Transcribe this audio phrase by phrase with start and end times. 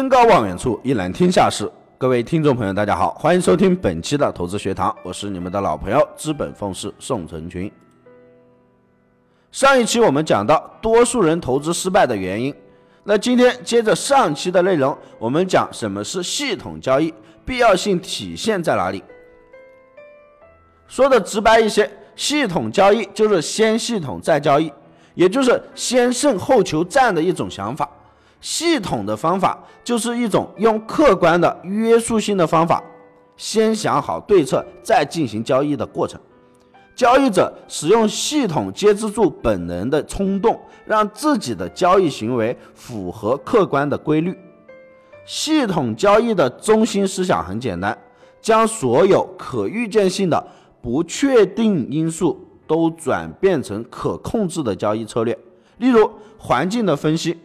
[0.00, 1.70] 登高望远处，一览天下事。
[1.98, 7.70] 各位听众朋友，大家好，欢迎收听本期的投资学堂，我是你们的老朋友资本凤士宋成群。
[9.52, 12.54] 上一期我们讲到多数人投资失败的原因，
[13.04, 17.12] 那今天接着上期的内容，我们讲什么是系统交易，
[17.44, 19.04] 必要性体现在哪里？
[20.88, 24.72] 说的直白一些，系统交易就是先系统再交易，
[25.14, 27.86] 也就是先胜后求战的一种想法。
[28.40, 32.82] 系统的方法就是一种用客观的约束性的方法，
[33.36, 36.20] 先想好对策再进行交易的过程。
[36.94, 44.36] 交易者使用系统接制住本能的冲动，让自己的交易行为符合客观的规律。
[45.24, 47.96] 系统交易的中心思想很简单，
[48.40, 50.46] 将所有可预见性的
[50.82, 55.38] 不确定因素都转变成可控制的交易策略，
[55.78, 57.38] 例如环境的分析。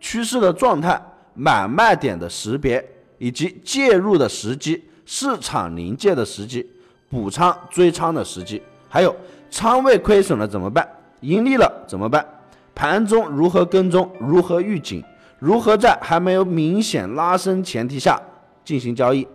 [0.00, 1.00] 趋势的状态、
[1.34, 2.84] 买卖点的识别
[3.18, 6.66] 以及介入的时机、市场临界的时机、
[7.08, 9.14] 补仓追仓的时机，还有
[9.50, 10.88] 仓位亏损了怎么办？
[11.20, 12.26] 盈利了怎么办？
[12.74, 14.10] 盘中如何跟踪？
[14.18, 15.04] 如何预警？
[15.38, 18.20] 如何在还没有明显拉升前提下
[18.64, 19.26] 进行交易？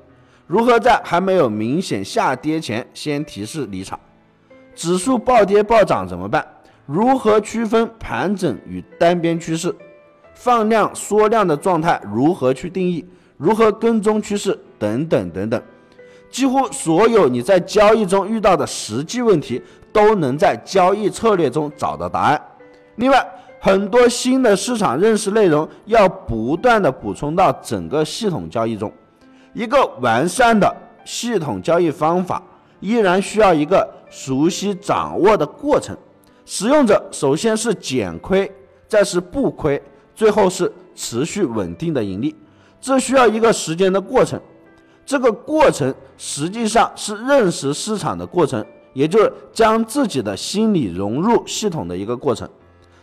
[0.48, 4.00] 如何在还没有明显下跌前先提示离场？
[4.76, 6.46] 指数暴跌暴涨怎么办？
[6.86, 9.76] 如何区分盘整与单边趋势？
[10.36, 13.04] 放量缩量的状态如何去定义？
[13.38, 14.58] 如何跟踪趋势？
[14.78, 15.62] 等等等等，
[16.30, 19.62] 几乎所有你在交易中遇到的实际问题，
[19.92, 22.42] 都能在交易策略中找到答案。
[22.98, 23.26] 另外，
[23.60, 28.92] 很多新的市场认识内容要不断的补充到整个系统交易中。
[29.54, 30.74] 一个完善的
[31.06, 32.44] 系统交易方法，
[32.80, 35.98] 依然需要一个熟悉掌握的过程。
[36.46, 38.52] 使用者首先是减亏，
[38.88, 39.82] 再是不亏。
[40.16, 42.36] 最后是持续稳定的盈利，
[42.80, 44.40] 这需要一个时间的过程。
[45.06, 52.50] 这个过程实际上是认识市场的过程，也就是将自己的心理融入系统的一个过程。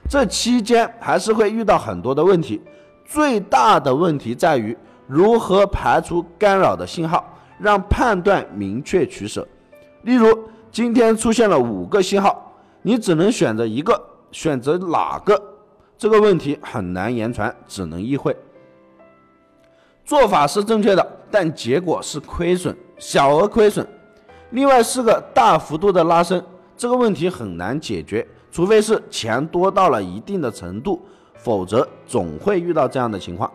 [0.08, 2.60] 这期间还是会遇到很多的问题，
[3.04, 7.24] 最大的问题在于如何排除干扰的信号，
[7.58, 9.46] 让判断明确取舍。
[10.02, 10.26] 例如，
[10.72, 12.52] 今天出现了五个信号，
[12.82, 14.02] 你只能选择一个，
[14.32, 15.40] 选择哪个？
[16.02, 18.36] 这个问题很难言传，只能意会。
[20.04, 23.86] 做法是正确的，但结果是亏损，小额亏损。
[24.50, 26.44] 另外是个大幅度的拉升，
[26.76, 31.00] 这个问题很难解决，除非是钱多到了一定的程度，
[31.36, 33.48] 否则总会遇到这样的情况。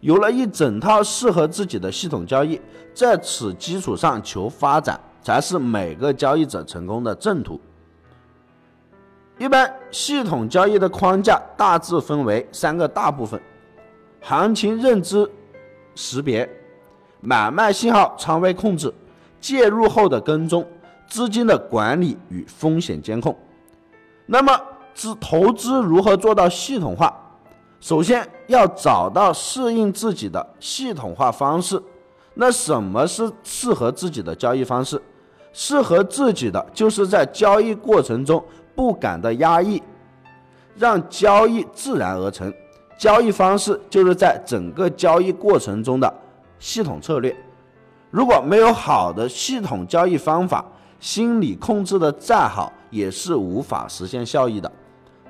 [0.00, 2.58] 有了一整套适合自己的系统交易，
[2.94, 7.60] 在此基础上求发展，才是每个交易者成功的正途。
[9.38, 13.40] 一般系统交易的框架大致分为三个大部分：
[14.20, 15.30] 行情认知、
[15.94, 16.48] 识别、
[17.20, 18.92] 买卖信号、仓位控制、
[19.40, 20.66] 介入后的跟踪、
[21.06, 23.36] 资金的管理与风险监控。
[24.26, 24.60] 那么，
[24.92, 27.14] 资投资如何做到系统化？
[27.80, 31.80] 首先要找到适应自己的系统化方式。
[32.34, 35.00] 那什么是适合自己的交易方式？
[35.52, 38.44] 适合自己的就是在交易过程中。
[38.78, 39.82] 不敢的压抑，
[40.76, 42.54] 让交易自然而成。
[42.96, 46.14] 交易方式就是在整个交易过程中的
[46.60, 47.36] 系统策略。
[48.12, 50.64] 如果没有好的系统交易方法，
[51.00, 54.70] 心理控制的再好，也是无法实现效益的。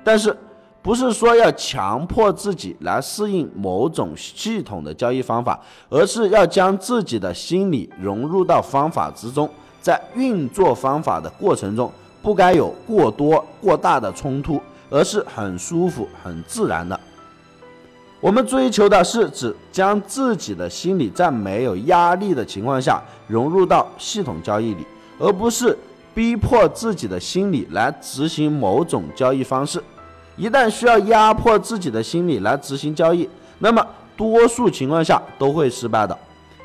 [0.03, 0.37] 但是，
[0.83, 5.59] 不是说要强迫自己来适应某种系统的交易方法，
[5.89, 9.49] 而是要将自己的心理融入到方法之中，
[9.81, 11.91] 在运作方法的过程中。
[12.21, 16.99] 不该有过多过大的冲突，而是很舒服、很自然的。
[18.19, 24.85] 我们追求的是指将自己的心理在没有压力的情况下融入到系统交易里，
[25.17, 25.77] 而不是
[26.13, 29.81] 逼迫自己的心理来执行某种交易方式。
[30.35, 33.29] 一旦需要压迫自己的心理来执行交易，
[33.59, 33.85] 那么
[34.17, 36.17] 多数情况下都会失败的，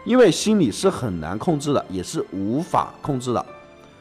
[0.05, 3.47] 因为心理是很难控制的，也是无法控制的。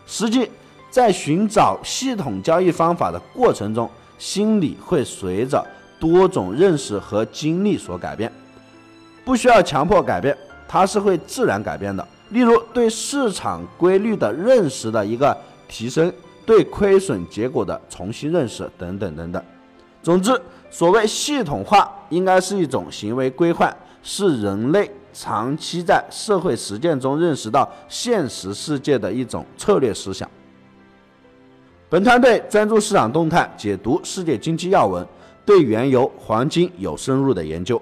[0.07, 0.49] 实际。
[0.93, 5.65] 在寻找系统交易方法的过程中，心理会随着
[5.99, 8.31] 多种认识和经历所改变，
[9.25, 10.37] 不需要强迫改变，
[10.67, 12.07] 它是会自然改变的。
[12.29, 15.35] 例如，对市场规律的认识的一个
[15.67, 16.13] 提升，
[16.45, 19.43] 对亏损结果的重新认识等等等等。
[20.03, 20.39] 总之，
[20.69, 30.29] 所谓系统化，应该是一种行为规范，是人类长期在社会实践中认识到现实世界的一种策略思想。
[31.93, 35.05] 本团队专注市场动态，解读世界经济要闻，
[35.45, 37.79] 对原油、黄金有深入的研究。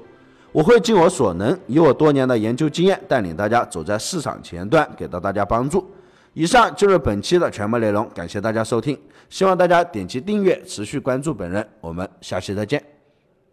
[0.51, 5.89] 我会尽我所能，以我多年的研究经验，带领大家走在市场前端，给到大家帮助。
[6.33, 8.99] 以上就是本期的全部内容，感谢大家收听，
[9.29, 11.65] 希望大家点击订阅，持续关注本人。
[11.79, 12.90] 我们下期再见。